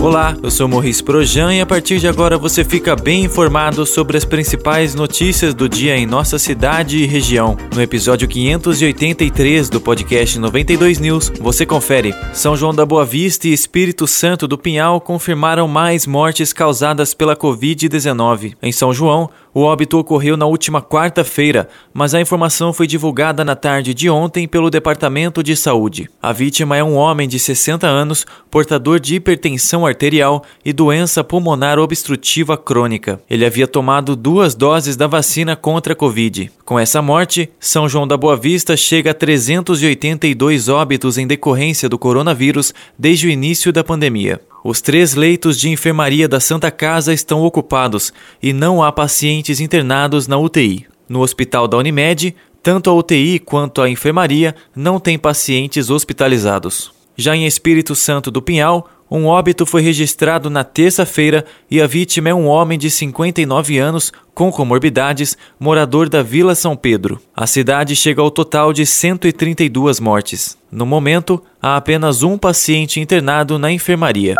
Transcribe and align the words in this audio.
Olá, 0.00 0.34
eu 0.42 0.50
sou 0.50 0.66
Morris 0.66 1.02
Projan 1.02 1.52
e 1.52 1.60
a 1.60 1.66
partir 1.66 1.98
de 1.98 2.08
agora 2.08 2.38
você 2.38 2.64
fica 2.64 2.96
bem 2.96 3.24
informado 3.24 3.84
sobre 3.84 4.16
as 4.16 4.24
principais 4.24 4.94
notícias 4.94 5.52
do 5.52 5.68
dia 5.68 5.94
em 5.94 6.06
nossa 6.06 6.38
cidade 6.38 6.96
e 6.96 7.06
região. 7.06 7.54
No 7.74 7.82
episódio 7.82 8.26
583 8.26 9.68
do 9.68 9.78
podcast 9.78 10.38
92 10.38 10.98
News, 11.00 11.30
você 11.38 11.66
confere. 11.66 12.14
São 12.32 12.56
João 12.56 12.74
da 12.74 12.86
Boa 12.86 13.04
Vista 13.04 13.46
e 13.46 13.52
Espírito 13.52 14.06
Santo 14.06 14.48
do 14.48 14.56
Pinhal 14.56 15.02
confirmaram 15.02 15.68
mais 15.68 16.06
mortes 16.06 16.50
causadas 16.50 17.12
pela 17.12 17.36
Covid-19. 17.36 18.54
Em 18.62 18.72
São 18.72 18.94
João, 18.94 19.28
o 19.52 19.62
óbito 19.62 19.98
ocorreu 19.98 20.36
na 20.36 20.46
última 20.46 20.80
quarta-feira, 20.80 21.68
mas 21.92 22.14
a 22.14 22.20
informação 22.20 22.72
foi 22.72 22.86
divulgada 22.86 23.44
na 23.44 23.56
tarde 23.56 23.92
de 23.92 24.08
ontem 24.08 24.46
pelo 24.46 24.70
Departamento 24.70 25.42
de 25.42 25.56
Saúde. 25.56 26.08
A 26.22 26.32
vítima 26.32 26.76
é 26.76 26.84
um 26.84 26.94
homem 26.94 27.28
de 27.28 27.38
60 27.38 27.86
anos, 27.86 28.26
portador 28.50 29.00
de 29.00 29.16
hipertensão 29.16 29.84
arterial 29.84 30.44
e 30.64 30.72
doença 30.72 31.24
pulmonar 31.24 31.78
obstrutiva 31.78 32.56
crônica. 32.56 33.20
Ele 33.28 33.44
havia 33.44 33.66
tomado 33.66 34.14
duas 34.14 34.54
doses 34.54 34.96
da 34.96 35.06
vacina 35.06 35.56
contra 35.56 35.92
a 35.92 35.96
Covid. 35.96 36.50
Com 36.64 36.78
essa 36.78 37.02
morte, 37.02 37.50
São 37.58 37.88
João 37.88 38.06
da 38.06 38.16
Boa 38.16 38.36
Vista 38.36 38.76
chega 38.76 39.10
a 39.10 39.14
382 39.14 40.68
óbitos 40.68 41.18
em 41.18 41.26
decorrência 41.26 41.88
do 41.88 41.98
coronavírus 41.98 42.72
desde 42.98 43.26
o 43.26 43.30
início 43.30 43.72
da 43.72 43.82
pandemia. 43.82 44.40
Os 44.62 44.80
três 44.80 45.14
leitos 45.14 45.58
de 45.58 45.70
enfermaria 45.70 46.28
da 46.28 46.38
Santa 46.38 46.70
Casa 46.70 47.14
estão 47.14 47.42
ocupados 47.42 48.12
e 48.42 48.52
não 48.52 48.82
há 48.82 48.92
pacientes 48.92 49.60
internados 49.60 50.26
na 50.26 50.36
UTI. 50.36 50.86
No 51.08 51.20
hospital 51.20 51.66
da 51.66 51.78
Unimed, 51.78 52.36
tanto 52.62 52.90
a 52.90 52.94
UTI 52.94 53.38
quanto 53.38 53.80
a 53.80 53.88
enfermaria 53.88 54.54
não 54.76 55.00
têm 55.00 55.18
pacientes 55.18 55.88
hospitalizados. 55.88 56.92
Já 57.16 57.34
em 57.34 57.46
Espírito 57.46 57.94
Santo 57.94 58.30
do 58.30 58.42
Pinhal, 58.42 58.88
um 59.10 59.26
óbito 59.26 59.66
foi 59.66 59.82
registrado 59.82 60.48
na 60.48 60.62
terça-feira 60.62 61.44
e 61.68 61.82
a 61.82 61.86
vítima 61.86 62.28
é 62.28 62.34
um 62.34 62.46
homem 62.46 62.78
de 62.78 62.88
59 62.88 63.76
anos 63.78 64.12
com 64.32 64.52
comorbidades, 64.52 65.36
morador 65.58 66.08
da 66.08 66.22
Vila 66.22 66.54
São 66.54 66.76
Pedro. 66.76 67.20
A 67.34 67.46
cidade 67.46 67.96
chega 67.96 68.22
ao 68.22 68.30
total 68.30 68.72
de 68.72 68.86
132 68.86 69.98
mortes. 69.98 70.56
No 70.70 70.86
momento, 70.86 71.42
há 71.60 71.76
apenas 71.76 72.22
um 72.22 72.38
paciente 72.38 73.00
internado 73.00 73.58
na 73.58 73.72
enfermaria. 73.72 74.36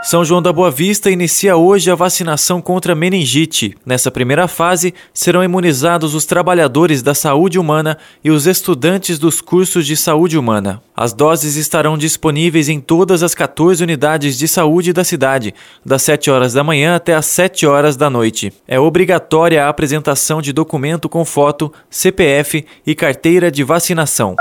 São 0.00 0.24
João 0.24 0.40
da 0.40 0.52
Boa 0.52 0.70
Vista 0.70 1.10
inicia 1.10 1.56
hoje 1.56 1.90
a 1.90 1.94
vacinação 1.94 2.62
contra 2.62 2.94
meningite. 2.94 3.76
Nessa 3.84 4.12
primeira 4.12 4.46
fase, 4.46 4.94
serão 5.12 5.42
imunizados 5.42 6.14
os 6.14 6.24
trabalhadores 6.24 7.02
da 7.02 7.14
saúde 7.14 7.58
humana 7.58 7.98
e 8.22 8.30
os 8.30 8.46
estudantes 8.46 9.18
dos 9.18 9.40
cursos 9.40 9.84
de 9.84 9.96
saúde 9.96 10.38
humana. 10.38 10.80
As 10.96 11.12
doses 11.12 11.56
estarão 11.56 11.98
disponíveis 11.98 12.68
em 12.68 12.80
todas 12.80 13.24
as 13.24 13.34
14 13.34 13.82
unidades 13.82 14.38
de 14.38 14.46
saúde 14.46 14.92
da 14.92 15.02
cidade, 15.02 15.52
das 15.84 16.02
7 16.02 16.30
horas 16.30 16.52
da 16.52 16.62
manhã 16.62 16.94
até 16.94 17.14
as 17.14 17.26
7 17.26 17.66
horas 17.66 17.96
da 17.96 18.08
noite. 18.08 18.52
É 18.68 18.78
obrigatória 18.78 19.64
a 19.64 19.68
apresentação 19.68 20.40
de 20.40 20.52
documento 20.52 21.08
com 21.08 21.24
foto, 21.24 21.72
CPF 21.90 22.64
e 22.86 22.94
carteira 22.94 23.50
de 23.50 23.64
vacinação. 23.64 24.36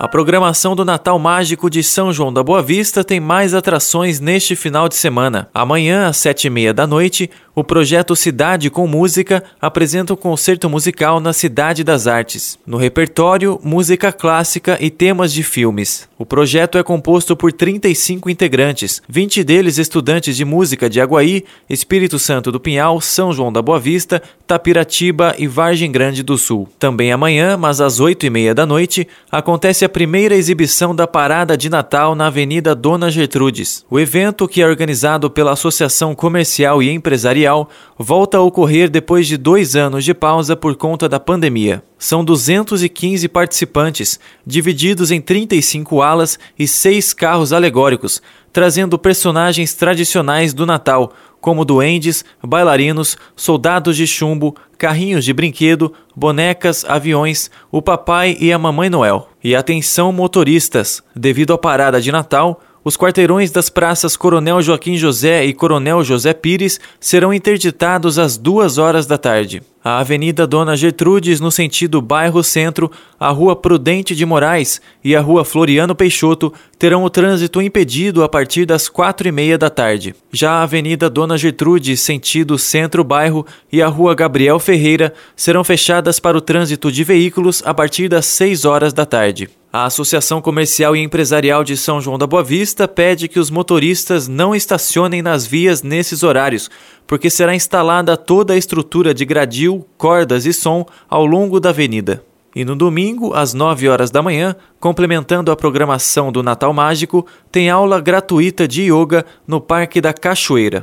A 0.00 0.06
programação 0.06 0.76
do 0.76 0.84
Natal 0.84 1.18
Mágico 1.18 1.68
de 1.68 1.82
São 1.82 2.12
João 2.12 2.32
da 2.32 2.40
Boa 2.40 2.62
Vista 2.62 3.02
tem 3.02 3.18
mais 3.18 3.52
atrações 3.52 4.20
neste 4.20 4.54
final 4.54 4.88
de 4.88 4.94
semana. 4.94 5.48
Amanhã, 5.52 6.06
às 6.06 6.18
sete 6.18 6.46
e 6.46 6.50
meia 6.50 6.72
da 6.72 6.86
noite, 6.86 7.28
o 7.52 7.64
projeto 7.64 8.14
Cidade 8.14 8.70
com 8.70 8.86
Música 8.86 9.42
apresenta 9.60 10.12
um 10.12 10.16
concerto 10.16 10.70
musical 10.70 11.18
na 11.18 11.32
Cidade 11.32 11.82
das 11.82 12.06
Artes. 12.06 12.56
No 12.64 12.76
repertório, 12.76 13.58
música 13.64 14.12
clássica 14.12 14.78
e 14.80 14.88
temas 14.88 15.32
de 15.32 15.42
filmes. 15.42 16.08
O 16.16 16.24
projeto 16.24 16.78
é 16.78 16.84
composto 16.84 17.36
por 17.36 17.52
35 17.52 18.30
integrantes, 18.30 19.02
20 19.08 19.42
deles 19.42 19.78
estudantes 19.78 20.36
de 20.36 20.44
música 20.44 20.88
de 20.88 21.00
Aguaí, 21.00 21.44
Espírito 21.68 22.16
Santo 22.16 22.52
do 22.52 22.60
Pinhal, 22.60 23.00
São 23.00 23.32
João 23.32 23.52
da 23.52 23.60
Boa 23.60 23.80
Vista, 23.80 24.22
Tapiratiba 24.46 25.34
e 25.36 25.48
Vargem 25.48 25.90
Grande 25.90 26.22
do 26.22 26.38
Sul. 26.38 26.68
Também 26.78 27.10
amanhã, 27.10 27.56
mas 27.56 27.80
às 27.80 27.98
oito 27.98 28.24
e 28.24 28.30
meia 28.30 28.54
da 28.54 28.64
noite, 28.64 29.08
acontece 29.32 29.84
a 29.84 29.87
primeira 29.88 30.34
exibição 30.34 30.94
da 30.94 31.06
Parada 31.06 31.56
de 31.56 31.68
Natal 31.68 32.14
na 32.14 32.26
Avenida 32.26 32.74
Dona 32.74 33.10
Gertrudes. 33.10 33.84
O 33.90 33.98
evento, 33.98 34.46
que 34.46 34.60
é 34.60 34.66
organizado 34.66 35.30
pela 35.30 35.52
Associação 35.52 36.14
Comercial 36.14 36.82
e 36.82 36.90
Empresarial, 36.90 37.68
volta 37.96 38.38
a 38.38 38.40
ocorrer 38.40 38.90
depois 38.90 39.26
de 39.26 39.36
dois 39.36 39.74
anos 39.74 40.04
de 40.04 40.12
pausa 40.12 40.56
por 40.56 40.76
conta 40.76 41.08
da 41.08 41.18
pandemia. 41.18 41.82
São 41.98 42.24
215 42.24 43.26
participantes, 43.28 44.20
divididos 44.46 45.10
em 45.10 45.20
35 45.20 46.02
alas 46.02 46.38
e 46.58 46.68
seis 46.68 47.12
carros 47.12 47.52
alegóricos, 47.52 48.22
trazendo 48.52 48.98
personagens 48.98 49.74
tradicionais 49.74 50.52
do 50.52 50.64
Natal, 50.64 51.12
como 51.40 51.64
duendes, 51.64 52.24
bailarinos, 52.42 53.16
soldados 53.36 53.96
de 53.96 54.06
chumbo, 54.06 54.54
carrinhos 54.78 55.24
de 55.24 55.32
brinquedo, 55.32 55.92
bonecas, 56.14 56.84
aviões, 56.84 57.50
o 57.70 57.82
papai 57.82 58.36
e 58.40 58.52
a 58.52 58.58
mamãe 58.58 58.88
Noel. 58.88 59.28
E 59.42 59.54
atenção 59.56 60.12
motoristas, 60.12 61.02
devido 61.14 61.52
à 61.52 61.58
parada 61.58 62.00
de 62.00 62.12
Natal, 62.12 62.62
os 62.84 62.96
quarteirões 62.96 63.50
das 63.50 63.68
praças 63.68 64.16
Coronel 64.16 64.62
Joaquim 64.62 64.96
José 64.96 65.44
e 65.44 65.52
Coronel 65.52 66.02
José 66.04 66.32
Pires 66.32 66.80
serão 67.00 67.34
interditados 67.34 68.18
às 68.18 68.36
duas 68.36 68.78
horas 68.78 69.06
da 69.06 69.18
tarde. 69.18 69.62
A 69.82 70.00
Avenida 70.00 70.46
Dona 70.46 70.76
Gertrudes, 70.76 71.40
no 71.40 71.50
sentido 71.50 72.02
bairro 72.02 72.42
Centro, 72.42 72.90
a 73.18 73.30
Rua 73.30 73.56
Prudente 73.56 74.14
de 74.14 74.26
Moraes 74.26 74.80
e 75.02 75.16
a 75.16 75.20
Rua 75.20 75.44
Floriano 75.44 75.94
Peixoto 75.94 76.52
terão 76.78 77.04
o 77.04 77.10
trânsito 77.10 77.62
impedido 77.62 78.22
a 78.22 78.28
partir 78.28 78.66
das 78.66 78.88
quatro 78.88 79.26
e 79.28 79.32
meia 79.32 79.56
da 79.56 79.70
tarde. 79.70 80.14
Já 80.32 80.52
a 80.52 80.62
Avenida 80.62 81.08
Dona 81.08 81.38
Gertrudes, 81.38 82.00
sentido 82.00 82.58
Centro-Bairro, 82.58 83.46
e 83.72 83.80
a 83.80 83.88
Rua 83.88 84.14
Gabriel 84.14 84.58
Ferreira 84.58 85.14
serão 85.34 85.64
fechadas 85.64 86.20
para 86.20 86.36
o 86.36 86.42
trânsito 86.42 86.92
de 86.92 87.02
veículos 87.04 87.62
a 87.64 87.72
partir 87.72 88.08
das 88.08 88.26
seis 88.26 88.64
horas 88.64 88.92
da 88.92 89.06
tarde. 89.06 89.48
A 89.70 89.84
Associação 89.84 90.40
Comercial 90.40 90.96
e 90.96 91.02
Empresarial 91.02 91.62
de 91.62 91.76
São 91.76 92.00
João 92.00 92.16
da 92.16 92.26
Boa 92.26 92.42
Vista 92.42 92.88
pede 92.88 93.28
que 93.28 93.38
os 93.38 93.50
motoristas 93.50 94.26
não 94.26 94.54
estacionem 94.54 95.20
nas 95.20 95.46
vias 95.46 95.82
nesses 95.82 96.22
horários, 96.22 96.70
porque 97.06 97.28
será 97.28 97.54
instalada 97.54 98.16
toda 98.16 98.54
a 98.54 98.56
estrutura 98.56 99.12
de 99.12 99.26
gradil, 99.26 99.86
cordas 99.98 100.46
e 100.46 100.54
som 100.54 100.86
ao 101.06 101.26
longo 101.26 101.60
da 101.60 101.68
avenida. 101.68 102.24
E 102.56 102.64
no 102.64 102.74
domingo, 102.74 103.34
às 103.34 103.52
9 103.52 103.90
horas 103.90 104.10
da 104.10 104.22
manhã, 104.22 104.56
complementando 104.80 105.50
a 105.50 105.56
programação 105.56 106.32
do 106.32 106.42
Natal 106.42 106.72
Mágico, 106.72 107.26
tem 107.52 107.68
aula 107.68 108.00
gratuita 108.00 108.66
de 108.66 108.90
yoga 108.90 109.26
no 109.46 109.60
Parque 109.60 110.00
da 110.00 110.14
Cachoeira. 110.14 110.82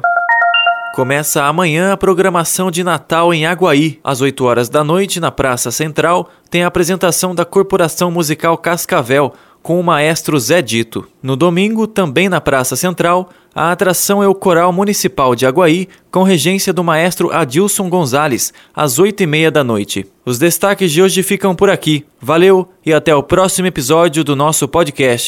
Começa 0.95 1.44
amanhã 1.44 1.91
a 1.91 1.97
programação 1.97 2.72
de 2.72 2.81
Natal 2.81 3.33
em 3.33 3.45
Aguaí. 3.45 4.00
Às 4.01 4.22
8 4.22 4.45
horas 4.45 4.69
da 4.69 4.81
noite, 4.81 5.19
na 5.19 5.29
Praça 5.29 5.69
Central, 5.69 6.29
tem 6.50 6.63
a 6.63 6.67
apresentação 6.67 7.35
da 7.35 7.44
Corporação 7.44 8.09
Musical 8.09 8.57
Cascavel, 8.57 9.33
com 9.61 9.78
o 9.78 9.83
maestro 9.83 10.39
Zé 10.39 10.61
Dito. 10.61 11.06
No 11.22 11.35
domingo, 11.35 11.85
também 11.85 12.29
na 12.29 12.39
Praça 12.39 12.78
Central, 12.78 13.29
a 13.53 13.73
atração 13.73 14.23
é 14.23 14.28
o 14.29 14.33
Coral 14.33 14.72
Municipal 14.72 15.35
de 15.35 15.45
Aguaí, 15.45 15.89
com 16.09 16.23
regência 16.23 16.72
do 16.72 16.81
maestro 16.81 17.29
Adilson 17.29 17.89
Gonzalez, 17.89 18.53
às 18.73 18.97
8 18.97 19.22
e 19.22 19.27
meia 19.27 19.51
da 19.51 19.66
noite. 19.66 20.07
Os 20.25 20.39
destaques 20.39 20.94
de 20.94 21.01
hoje 21.01 21.22
ficam 21.23 21.53
por 21.53 21.69
aqui. 21.69 22.06
Valeu 22.22 22.69
e 22.85 22.94
até 22.94 23.13
o 23.13 23.22
próximo 23.22 23.67
episódio 23.67 24.23
do 24.23 24.33
nosso 24.33 24.66
podcast. 24.66 25.27